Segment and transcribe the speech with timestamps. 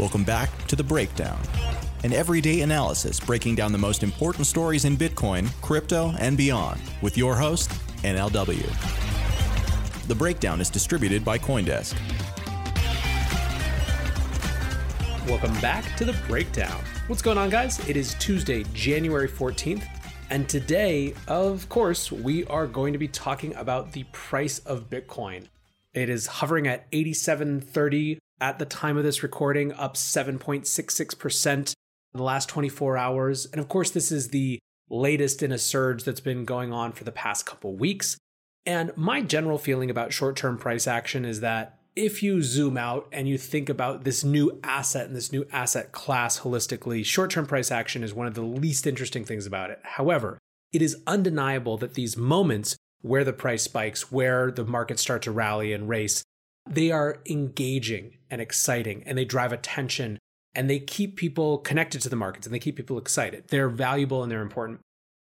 [0.00, 1.38] Welcome back to The Breakdown,
[2.04, 7.18] an everyday analysis breaking down the most important stories in Bitcoin, crypto, and beyond with
[7.18, 7.70] your host,
[8.02, 8.64] NLW.
[10.08, 11.98] The Breakdown is distributed by Coindesk.
[15.28, 16.82] Welcome back to The Breakdown.
[17.06, 17.86] What's going on, guys?
[17.86, 19.84] It is Tuesday, January 14th.
[20.30, 25.48] And today, of course, we are going to be talking about the price of Bitcoin.
[25.92, 31.74] It is hovering at 87.30 at the time of this recording, up 7.66% in
[32.14, 33.46] the last 24 hours.
[33.46, 37.04] And of course, this is the latest in a surge that's been going on for
[37.04, 38.16] the past couple weeks.
[38.66, 43.08] And my general feeling about short term price action is that if you zoom out
[43.12, 47.46] and you think about this new asset and this new asset class holistically, short term
[47.46, 49.80] price action is one of the least interesting things about it.
[49.82, 50.38] However,
[50.72, 55.32] it is undeniable that these moments where the price spikes, where the markets start to
[55.32, 56.22] rally and race,
[56.68, 60.18] they are engaging and exciting and they drive attention
[60.54, 63.44] and they keep people connected to the markets and they keep people excited.
[63.48, 64.80] They're valuable and they're important.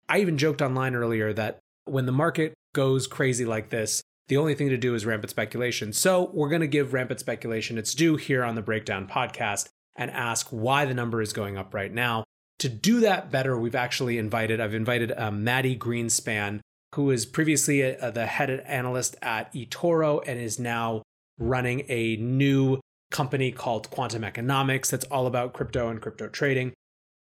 [0.09, 4.55] I even joked online earlier that when the market goes crazy like this, the only
[4.55, 5.93] thing to do is rampant speculation.
[5.93, 10.11] So we're going to give rampant speculation its due here on the Breakdown podcast and
[10.11, 12.25] ask why the number is going up right now.
[12.61, 16.61] To do that better, we've actually invited, I've invited um, Mati Greenspan,
[16.95, 21.03] who was previously a, a, the head analyst at eToro and is now
[21.43, 26.73] running a new company called Quantum Economics that's all about crypto and crypto trading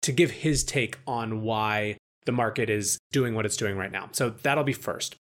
[0.02, 4.08] to give his take on why the market is doing what it's doing right now.
[4.12, 5.16] So that'll be first.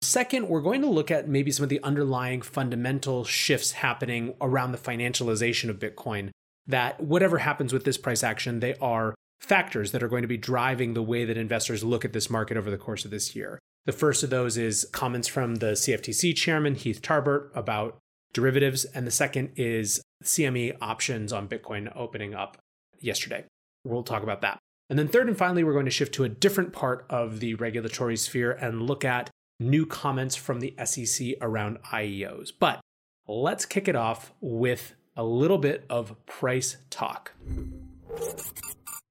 [0.00, 4.72] Second, we're going to look at maybe some of the underlying fundamental shifts happening around
[4.72, 6.30] the financialization of Bitcoin.
[6.66, 10.36] That whatever happens with this price action, they are factors that are going to be
[10.36, 13.58] driving the way that investors look at this market over the course of this year.
[13.84, 17.98] The first of those is comments from the CFTC chairman, Heath Tarbert, about
[18.32, 18.84] derivatives.
[18.84, 22.58] And the second is CME options on Bitcoin opening up
[23.00, 23.44] yesterday.
[23.84, 24.58] We'll talk about that.
[24.90, 27.54] And then, third and finally, we're going to shift to a different part of the
[27.54, 32.52] regulatory sphere and look at new comments from the SEC around IEOs.
[32.58, 32.80] But
[33.26, 37.32] let's kick it off with a little bit of price talk.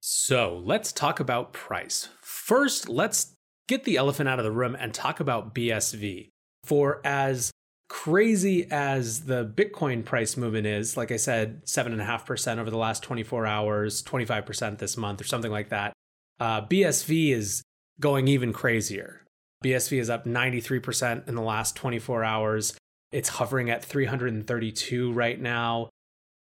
[0.00, 2.08] So let's talk about price.
[2.20, 3.34] First, let's
[3.68, 6.28] get the elephant out of the room and talk about BSV.
[6.64, 7.51] For as
[7.92, 13.46] crazy as the Bitcoin price movement is, like I said, 7.5% over the last 24
[13.46, 15.92] hours, 25% this month, or something like that,
[16.40, 17.62] uh, BSV is
[18.00, 19.26] going even crazier.
[19.62, 22.74] BSV is up 93% in the last 24 hours.
[23.12, 25.90] It's hovering at 332 right now.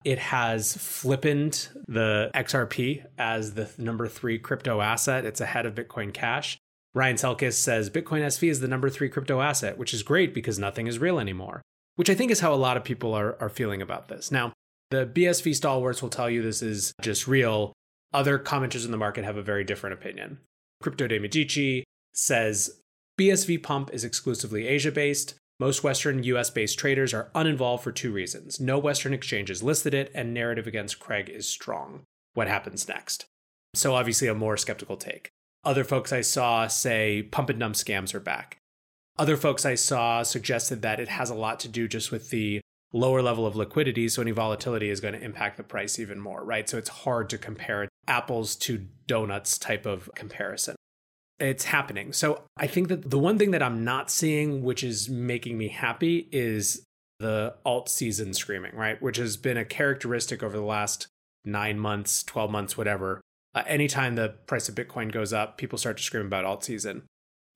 [0.04, 5.24] It has flippened the XRP as the number three crypto asset.
[5.24, 6.58] It's ahead of Bitcoin Cash.
[6.94, 10.58] Ryan Selkis says Bitcoin SV is the number three crypto asset, which is great because
[10.58, 11.62] nothing is real anymore,
[11.96, 14.32] which I think is how a lot of people are, are feeling about this.
[14.32, 14.52] Now,
[14.90, 17.72] the BSV stalwarts will tell you this is just real.
[18.12, 20.38] Other commenters in the market have a very different opinion.
[20.82, 22.80] Crypto De Medici says
[23.20, 25.34] BSV Pump is exclusively Asia based.
[25.60, 28.58] Most Western US based traders are uninvolved for two reasons.
[28.58, 32.02] No Western exchanges listed it, and narrative against Craig is strong.
[32.34, 33.26] What happens next?
[33.74, 35.30] So, obviously, a more skeptical take.
[35.65, 38.59] Other folks I saw say pump and dump scams are back.
[39.19, 42.60] Other folks I saw suggested that it has a lot to do just with the
[42.93, 44.09] lower level of liquidity.
[44.09, 46.69] So any volatility is going to impact the price even more, right?
[46.69, 50.76] So it's hard to compare apples to donuts type of comparison.
[51.38, 52.12] It's happening.
[52.12, 55.69] So I think that the one thing that I'm not seeing, which is making me
[55.69, 56.82] happy, is
[57.19, 59.00] the alt season screaming, right?
[59.00, 61.06] Which has been a characteristic over the last
[61.44, 63.21] nine months, 12 months, whatever,
[63.54, 67.02] uh, anytime the price of Bitcoin goes up, people start to scream about alt season.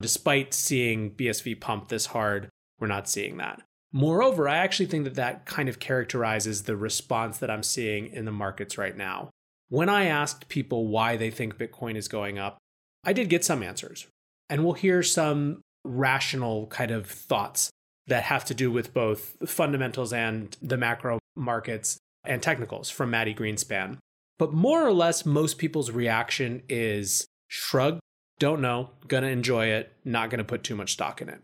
[0.01, 3.61] Despite seeing BSV pump this hard, we're not seeing that.
[3.93, 8.25] Moreover, I actually think that that kind of characterizes the response that I'm seeing in
[8.25, 9.29] the markets right now.
[9.69, 12.57] When I asked people why they think Bitcoin is going up,
[13.05, 14.07] I did get some answers.
[14.49, 17.69] And we'll hear some rational kind of thoughts
[18.07, 23.33] that have to do with both fundamentals and the macro markets and technicals from Mati
[23.33, 23.97] Greenspan.
[24.37, 27.99] But more or less, most people's reaction is shrug,
[28.39, 31.41] don't know, gonna enjoy it, not gonna put too much stock in it.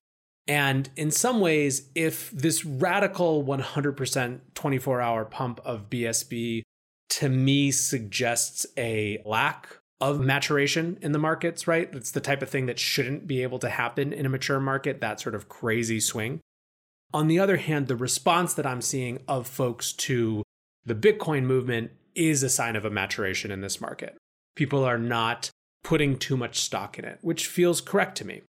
[0.47, 6.63] And in some ways, if this radical 100% 24 hour pump of BSV
[7.09, 11.89] to me suggests a lack of maturation in the markets, right?
[11.93, 14.99] It's the type of thing that shouldn't be able to happen in a mature market,
[14.99, 16.41] that sort of crazy swing.
[17.13, 20.43] On the other hand, the response that I'm seeing of folks to
[20.85, 24.17] the Bitcoin movement is a sign of a maturation in this market.
[24.55, 25.49] People are not
[25.83, 28.41] putting too much stock in it, which feels correct to me.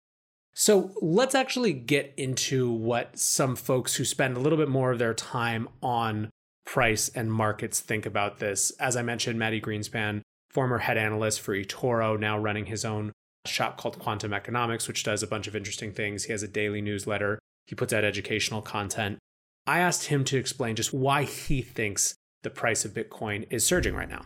[0.55, 4.99] So let's actually get into what some folks who spend a little bit more of
[4.99, 6.29] their time on
[6.67, 8.70] price and markets think about this.
[8.79, 10.20] As I mentioned, Mati Greenspan,
[10.50, 13.12] former head analyst for eToro, now running his own
[13.47, 16.25] shop called Quantum Economics, which does a bunch of interesting things.
[16.25, 19.19] He has a daily newsletter, he puts out educational content.
[19.67, 23.94] I asked him to explain just why he thinks the price of Bitcoin is surging
[23.94, 24.23] right now.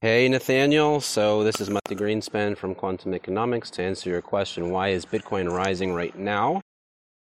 [0.00, 1.00] Hey, Nathaniel.
[1.00, 5.52] So, this is Mati Greenspan from Quantum Economics to answer your question why is Bitcoin
[5.52, 6.62] rising right now?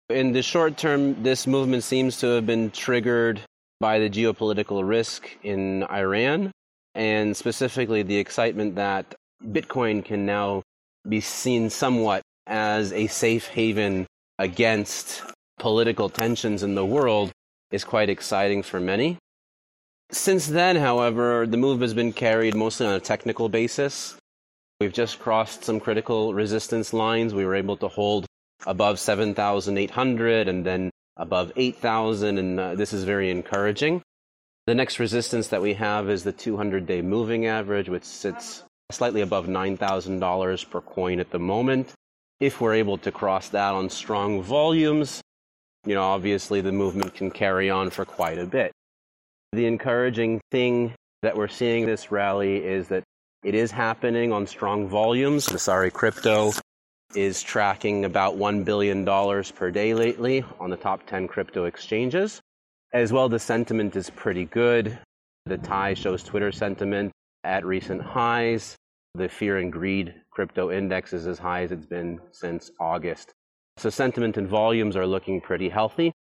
[0.09, 3.41] In the short term, this movement seems to have been triggered
[3.79, 6.51] by the geopolitical risk in Iran,
[6.95, 9.15] and specifically the excitement that
[9.45, 10.63] Bitcoin can now
[11.07, 14.07] be seen somewhat as a safe haven
[14.39, 15.23] against
[15.59, 17.31] political tensions in the world
[17.71, 19.17] is quite exciting for many.
[20.11, 24.15] Since then, however, the move has been carried mostly on a technical basis.
[24.79, 27.33] We've just crossed some critical resistance lines.
[27.33, 28.25] We were able to hold
[28.65, 34.01] above 7,800 and then above 8,000, and uh, this is very encouraging.
[34.65, 39.21] The next resistance that we have is the 200 day moving average, which sits slightly
[39.21, 41.91] above $9,000 per coin at the moment.
[42.39, 45.21] If we're able to cross that on strong volumes,
[45.85, 48.71] you know, obviously the movement can carry on for quite a bit.
[49.57, 50.93] The encouraging thing
[51.23, 53.03] that we're seeing this rally is that
[53.43, 55.47] it is happening on strong volumes.
[55.47, 56.51] Messari Crypto
[57.15, 62.39] is tracking about $1 billion per day lately on the top 10 crypto exchanges.
[62.93, 64.99] As well, the sentiment is pretty good.
[65.47, 67.11] The TIE shows Twitter sentiment
[67.43, 68.75] at recent highs.
[69.15, 73.33] The fear and greed crypto index is as high as it's been since August.
[73.77, 76.13] So sentiment and volumes are looking pretty healthy.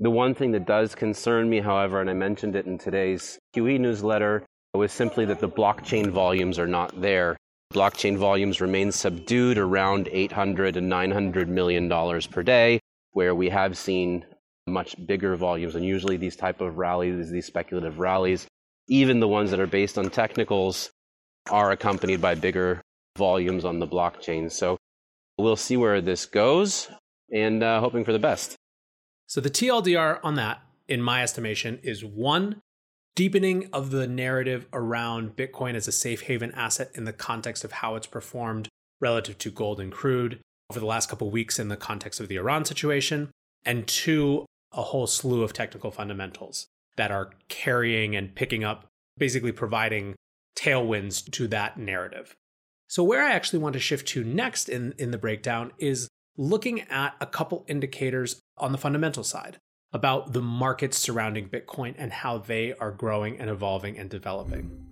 [0.00, 3.78] The one thing that does concern me, however, and I mentioned it in today's QE
[3.78, 4.44] newsletter,
[4.74, 7.36] was simply that the blockchain volumes are not there.
[7.72, 12.80] Blockchain volumes remain subdued around 800 and 900 million dollars per day,
[13.12, 14.24] where we have seen
[14.66, 15.76] much bigger volumes.
[15.76, 18.46] And usually these type of rallies, these speculative rallies,
[18.88, 20.90] even the ones that are based on technicals,
[21.50, 22.82] are accompanied by bigger
[23.16, 24.50] volumes on the blockchain.
[24.50, 24.76] So
[25.38, 26.88] we'll see where this goes
[27.32, 28.56] and uh, hoping for the best.
[29.26, 32.60] So the TLDR on that, in my estimation, is one,
[33.14, 37.72] deepening of the narrative around Bitcoin as a safe haven asset in the context of
[37.72, 38.68] how it's performed
[39.00, 40.40] relative to gold and crude
[40.70, 43.30] over the last couple weeks in the context of the Iran situation.
[43.64, 46.66] And two, a whole slew of technical fundamentals
[46.96, 48.86] that are carrying and picking up,
[49.18, 50.14] basically providing
[50.56, 52.34] tailwinds to that narrative.
[52.88, 56.82] So, where I actually want to shift to next in, in the breakdown is looking
[56.82, 59.58] at a couple indicators on the fundamental side
[59.92, 64.86] about the markets surrounding Bitcoin and how they are growing and evolving and developing.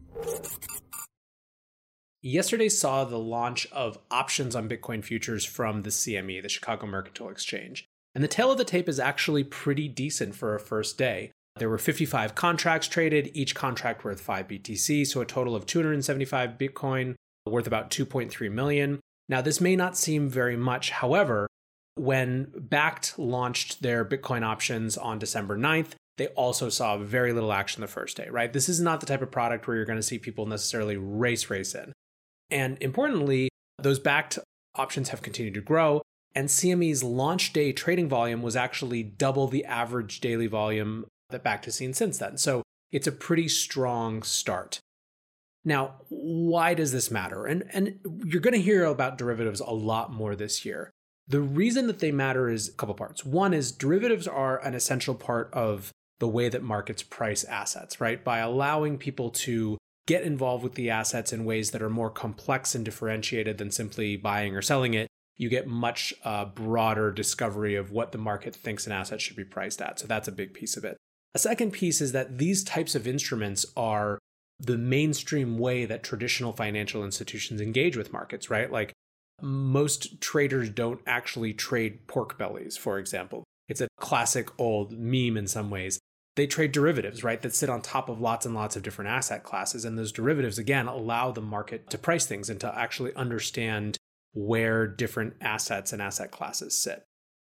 [2.24, 7.30] Yesterday saw the launch of options on Bitcoin futures from the CME, the Chicago Mercantile
[7.30, 7.84] Exchange.
[8.14, 11.32] And the tale of the tape is actually pretty decent for a first day.
[11.56, 16.50] There were 55 contracts traded, each contract worth 5 BTC, so a total of 275
[16.50, 19.00] Bitcoin worth about 2.3 million.
[19.28, 20.90] Now, this may not seem very much.
[20.90, 21.46] However,
[21.94, 27.80] when Bakkt launched their Bitcoin options on December 9th, they also saw very little action
[27.80, 28.52] the first day, right?
[28.52, 31.48] This is not the type of product where you're going to see people necessarily race
[31.48, 31.92] race in.
[32.50, 33.48] And importantly,
[33.78, 34.38] those Bakkt
[34.74, 36.02] options have continued to grow.
[36.34, 41.66] And CME's launch day trading volume was actually double the average daily volume that Bakkt
[41.66, 42.36] has seen since then.
[42.38, 44.80] So it's a pretty strong start.
[45.64, 47.46] Now, why does this matter?
[47.46, 50.90] And, and you're going to hear about derivatives a lot more this year.
[51.28, 53.24] The reason that they matter is a couple parts.
[53.24, 58.22] One is derivatives are an essential part of the way that markets price assets, right?
[58.22, 62.74] By allowing people to get involved with the assets in ways that are more complex
[62.74, 67.90] and differentiated than simply buying or selling it, you get much uh, broader discovery of
[67.90, 69.98] what the market thinks an asset should be priced at.
[70.00, 70.96] So that's a big piece of it.
[71.34, 74.18] A second piece is that these types of instruments are
[74.62, 78.70] the mainstream way that traditional financial institutions engage with markets, right?
[78.70, 78.92] Like
[79.40, 83.42] most traders don't actually trade pork bellies, for example.
[83.68, 85.98] It's a classic old meme in some ways.
[86.36, 89.42] They trade derivatives, right, that sit on top of lots and lots of different asset
[89.42, 89.84] classes.
[89.84, 93.98] And those derivatives, again, allow the market to price things and to actually understand
[94.32, 97.04] where different assets and asset classes sit.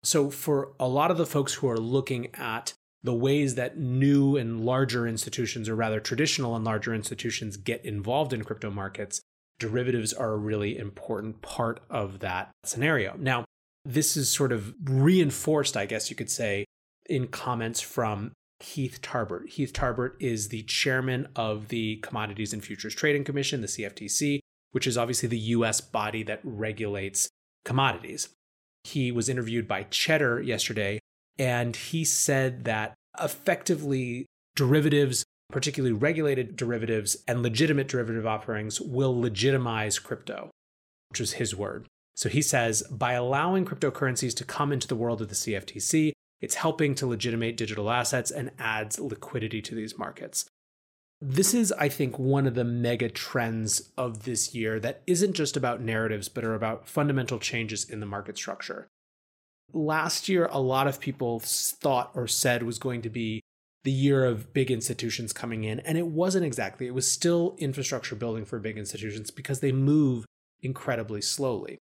[0.04, 4.36] So, for a lot of the folks who are looking at the ways that new
[4.36, 9.20] and larger institutions, or rather traditional and larger institutions, get involved in crypto markets,
[9.58, 13.16] derivatives are a really important part of that scenario.
[13.18, 13.44] Now,
[13.84, 16.64] this is sort of reinforced, I guess you could say,
[17.08, 19.48] in comments from Heath Tarbert.
[19.48, 24.40] Heath Tarbert is the chairman of the Commodities and Futures Trading Commission, the CFTC,
[24.72, 27.28] which is obviously the US body that regulates
[27.64, 28.28] commodities.
[28.84, 30.98] He was interviewed by Cheddar yesterday,
[31.38, 34.26] and he said that effectively
[34.56, 40.50] derivatives, particularly regulated derivatives and legitimate derivative offerings, will legitimize crypto,
[41.10, 41.86] which was his word.
[42.16, 46.56] So he says by allowing cryptocurrencies to come into the world of the CFTC, it's
[46.56, 50.46] helping to legitimate digital assets and adds liquidity to these markets.
[51.20, 55.56] This is, I think, one of the mega trends of this year that isn't just
[55.56, 58.86] about narratives, but are about fundamental changes in the market structure.
[59.72, 63.42] Last year, a lot of people thought or said was going to be
[63.84, 66.86] the year of big institutions coming in, and it wasn't exactly.
[66.86, 70.24] It was still infrastructure building for big institutions because they move
[70.60, 71.78] incredibly slowly.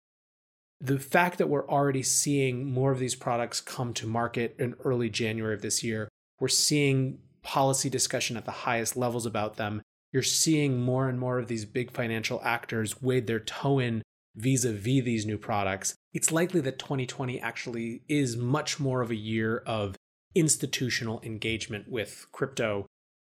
[0.81, 5.09] The fact that we're already seeing more of these products come to market in early
[5.09, 10.23] January of this year, we're seeing policy discussion at the highest levels about them, you're
[10.23, 14.01] seeing more and more of these big financial actors wade their toe in
[14.35, 15.95] vis a vis these new products.
[16.13, 19.95] It's likely that 2020 actually is much more of a year of
[20.33, 22.85] institutional engagement with crypto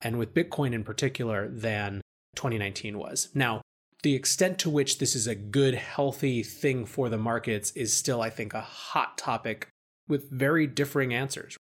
[0.01, 2.01] and with Bitcoin in particular than
[2.37, 3.29] 2019 was.
[3.35, 3.63] Now,
[4.03, 8.23] the extent to which this is a good, healthy thing for the markets is still,
[8.23, 9.69] I think, a hot topic
[10.09, 11.57] with very differing answers.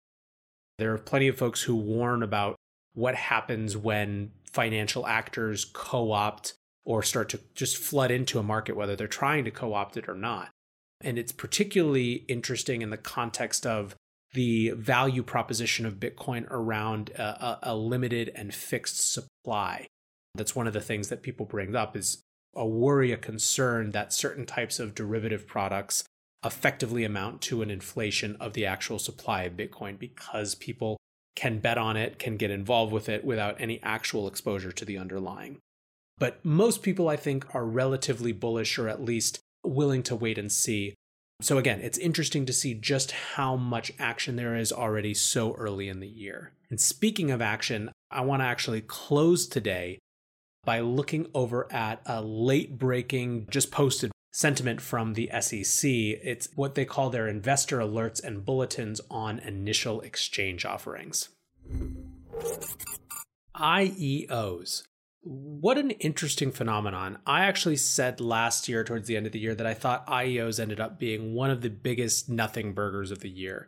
[0.77, 2.55] There are plenty of folks who warn about
[2.93, 6.53] what happens when financial actors co opt
[6.87, 10.07] or start to just flood into a market, whether they're trying to co opt it
[10.07, 10.49] or not.
[11.01, 13.93] And it's particularly interesting in the context of
[14.33, 19.87] the value proposition of Bitcoin around a, a, limited and fixed supply.
[20.35, 22.21] That's one of the things that people bring up is
[22.55, 26.05] a worry, a concern that certain types of derivative products
[26.45, 30.97] effectively amount to an inflation of the actual supply of Bitcoin because people
[31.35, 34.97] can bet on it, can get involved with it without any actual exposure to the
[34.97, 35.59] underlying.
[36.19, 40.51] But most people, I think, are relatively bullish or at least willing to wait and
[40.51, 40.95] see.
[41.41, 45.87] So, again, it's interesting to see just how much action there is already so early
[45.87, 46.53] in the year.
[46.69, 49.99] And speaking of action, I want to actually close today
[50.65, 55.89] by looking over at a late breaking, just posted sentiment from the SEC.
[55.89, 61.29] It's what they call their investor alerts and bulletins on initial exchange offerings.
[63.55, 64.83] IEOs.
[65.29, 67.17] What an interesting phenomenon.
[67.25, 70.57] I actually said last year, towards the end of the year, that I thought IEOs
[70.57, 73.67] ended up being one of the biggest nothing burgers of the year.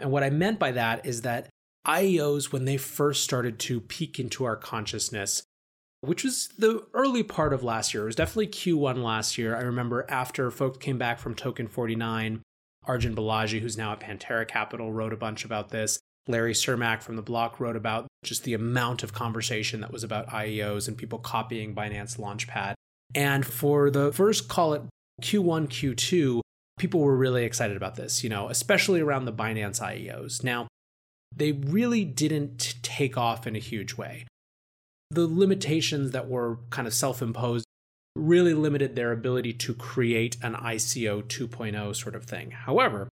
[0.00, 1.48] And what I meant by that is that
[1.84, 5.42] IEOs, when they first started to peek into our consciousness,
[6.00, 8.04] which was the early part of last year.
[8.04, 9.56] It was definitely Q1 last year.
[9.56, 12.40] I remember after folks came back from Token 49,
[12.84, 15.98] Arjun Balaji, who's now at Pantera Capital, wrote a bunch about this.
[16.28, 20.28] Larry Cermak from the block wrote about just the amount of conversation that was about
[20.28, 22.74] IEOs and people copying Binance Launchpad.
[23.14, 24.82] And for the first, call it
[25.22, 26.40] Q1, Q2,
[26.78, 30.44] people were really excited about this, you know, especially around the Binance IEOs.
[30.44, 30.68] Now,
[31.34, 34.26] they really didn't take off in a huge way
[35.10, 37.66] the limitations that were kind of self imposed
[38.16, 42.50] really limited their ability to create an ICO 2.0 sort of thing.
[42.50, 43.08] However,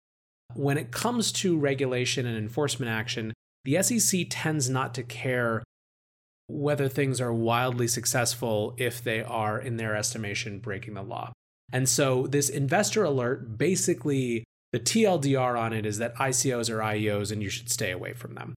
[0.55, 3.33] when it comes to regulation and enforcement action,
[3.65, 5.63] the SEC tends not to care
[6.49, 11.33] whether things are wildly successful if they are, in their estimation, breaking the law.
[11.73, 17.33] And so, this investor alert basically, the TLDR on it is that ICOs are IEOs
[17.33, 18.55] and you should stay away from them.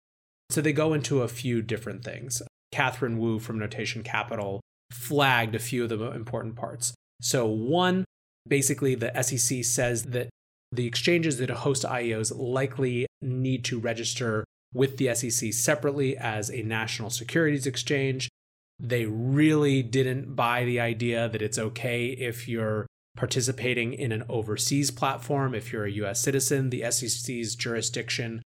[0.50, 2.42] So, they go into a few different things.
[2.72, 6.94] Katherine Wu from Notation Capital flagged a few of the important parts.
[7.22, 8.04] So, one,
[8.48, 10.30] basically, the SEC says that
[10.72, 14.44] the exchanges that host IEOs likely need to register
[14.76, 18.30] with the SEC separately as a national securities exchange.
[18.78, 24.92] They really didn't buy the idea that it's okay if you're participating in an overseas
[24.92, 26.70] platform, if you're a US citizen.
[26.70, 28.42] The SEC's jurisdiction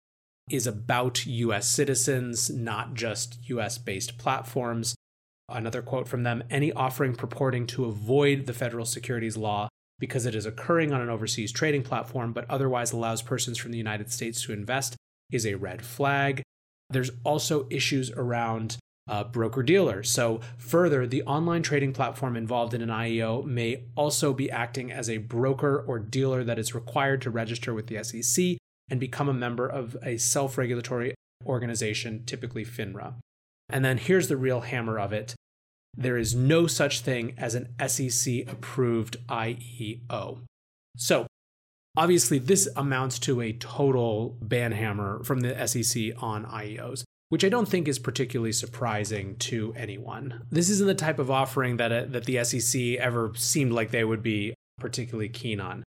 [0.50, 4.94] is about US citizens, not just US based platforms.
[5.48, 10.34] Another quote from them any offering purporting to avoid the federal securities law because it
[10.34, 14.42] is occurring on an overseas trading platform but otherwise allows persons from the United States
[14.42, 14.94] to invest
[15.30, 16.42] is a red flag.
[16.90, 18.76] There's also issues around
[19.08, 20.02] uh, broker dealer.
[20.02, 25.08] So, further, the online trading platform involved in an IEO may also be acting as
[25.08, 28.58] a broker or dealer that is required to register with the SEC
[28.90, 31.14] and become a member of a self regulatory
[31.46, 33.14] organization, typically FINRA.
[33.70, 35.34] And then here's the real hammer of it
[35.96, 40.38] there is no such thing as an SEC approved IEO.
[40.96, 41.26] So,
[41.98, 47.48] obviously, this amounts to a total ban hammer from the SEC on IEOs, which I
[47.48, 50.46] don't think is particularly surprising to anyone.
[50.50, 54.04] This isn't the type of offering that, uh, that the SEC ever seemed like they
[54.04, 55.82] would be particularly keen on.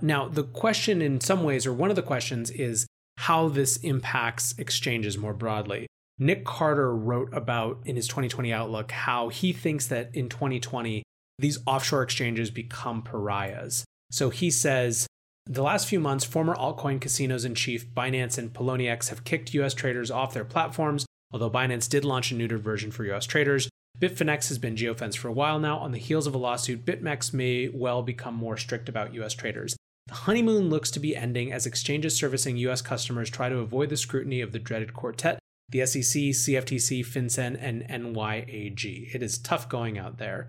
[0.00, 2.86] Now, the question in some ways, or one of the questions, is
[3.16, 5.88] how this impacts exchanges more broadly.
[6.18, 11.02] Nic Carter wrote about in his 2020 outlook how he thinks that in 2020,
[11.38, 13.84] these offshore exchanges become pariahs.
[14.10, 15.06] So he says,
[15.48, 19.72] the last few months, former altcoin casinos in chief Binance and Poloniex have kicked US
[19.72, 23.68] traders off their platforms, although Binance did launch a neutered version for US traders.
[23.98, 25.78] Bitfinex has been geofenced for a while now.
[25.78, 29.74] On the heels of a lawsuit, BitMEX may well become more strict about US traders.
[30.06, 33.96] The honeymoon looks to be ending as exchanges servicing US customers try to avoid the
[33.96, 35.38] scrutiny of the dreaded quartet
[35.70, 39.14] the SEC, CFTC, FinCEN, and NYAG.
[39.14, 40.48] It is tough going out there.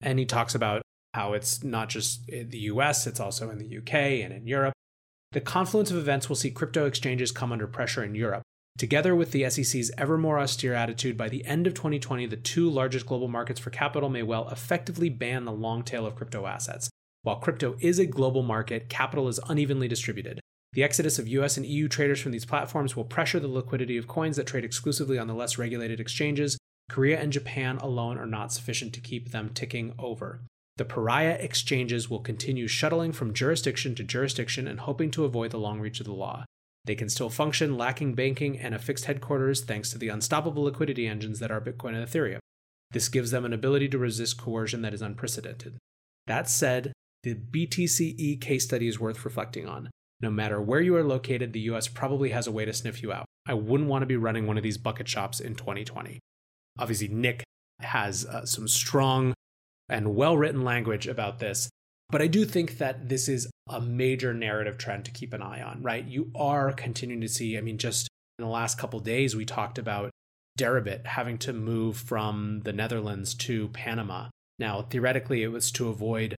[0.00, 0.82] And he talks about
[1.16, 4.74] how it's not just the US, it's also in the UK and in Europe.
[5.32, 8.42] The confluence of events will see crypto exchanges come under pressure in Europe.
[8.78, 12.68] Together with the SEC's ever more austere attitude, by the end of 2020, the two
[12.68, 16.90] largest global markets for capital may well effectively ban the long tail of crypto assets.
[17.22, 20.38] While crypto is a global market, capital is unevenly distributed.
[20.74, 24.06] The exodus of US and EU traders from these platforms will pressure the liquidity of
[24.06, 26.58] coins that trade exclusively on the less regulated exchanges.
[26.90, 30.42] Korea and Japan alone are not sufficient to keep them ticking over.
[30.76, 35.58] The pariah exchanges will continue shuttling from jurisdiction to jurisdiction and hoping to avoid the
[35.58, 36.44] long reach of the law.
[36.84, 41.08] They can still function, lacking banking and a fixed headquarters thanks to the unstoppable liquidity
[41.08, 42.38] engines that are Bitcoin and Ethereum.
[42.92, 45.78] This gives them an ability to resist coercion that is unprecedented.
[46.26, 46.92] That said,
[47.22, 49.90] the BTC-e case study is worth reflecting on.
[50.20, 53.12] No matter where you are located, the US probably has a way to sniff you
[53.12, 53.26] out.
[53.46, 56.20] I wouldn't want to be running one of these bucket shops in 2020.
[56.78, 57.42] Obviously, Nic
[57.80, 59.34] has uh, some strong
[59.88, 61.68] and well written language about this,
[62.10, 65.62] but I do think that this is a major narrative trend to keep an eye
[65.62, 66.04] on, right?
[66.04, 69.78] You are continuing to see, I mean, just in the last couple days, we talked
[69.78, 70.10] about
[70.58, 74.28] Deribit having to move from the Netherlands to Panama.
[74.58, 76.36] Now, theoretically, it was to avoid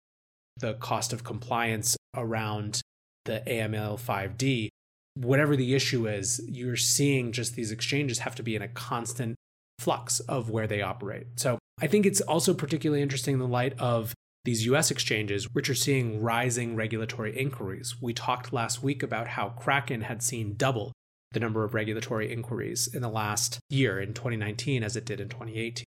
[0.60, 2.82] the cost of compliance around
[3.26, 4.70] the AML 5D,
[5.16, 9.36] whatever the issue is, you're seeing just these exchanges have to be in a constant
[9.80, 11.28] flux of where they operate.
[11.36, 14.14] So I think it's also particularly interesting in the light of
[14.46, 17.96] these US exchanges, which are seeing rising regulatory inquiries.
[18.02, 20.94] We talked last week about how Kraken had seen double
[21.34, 25.28] the number of regulatory inquiries in the last year in 2019 as it did in
[25.30, 25.84] 2018.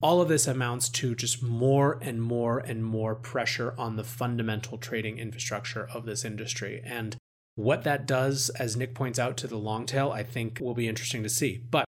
[0.00, 4.78] All of this amounts to just more and more and more pressure on the fundamental
[4.78, 6.80] trading infrastructure of this industry.
[6.84, 7.16] And
[7.56, 10.86] what that does, as Nic points out, to the long tail, I think will be
[10.86, 11.60] interesting to see.
[11.68, 11.84] But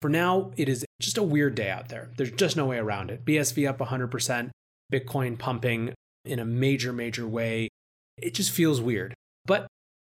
[0.00, 2.10] for now, it is just a weird day out there.
[2.16, 3.24] There's just no way around it.
[3.24, 4.50] BSV up 100%,
[4.92, 5.92] Bitcoin pumping
[6.24, 7.68] in a major, major way.
[8.16, 9.14] It just feels weird.
[9.44, 9.66] But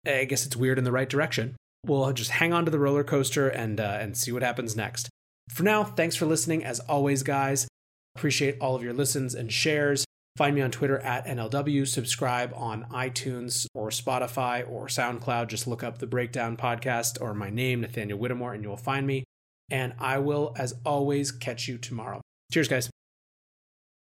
[0.06, 1.56] I guess it's weird in the right direction.
[1.86, 5.10] We'll just hang on to the roller coaster and, uh, and see what happens next.
[5.50, 6.64] For now, thanks for listening.
[6.64, 7.68] As always, guys,
[8.16, 10.04] appreciate all of your listens and shares.
[10.36, 11.88] Find me on Twitter at NLW.
[11.88, 15.48] Subscribe on iTunes or Spotify or SoundCloud.
[15.48, 19.06] Just look up the Breakdown Podcast or my name, Nathaniel Whittemore, and you will find
[19.06, 19.24] me.
[19.70, 22.22] And I will, as always, catch you tomorrow.
[22.52, 22.90] Cheers, guys.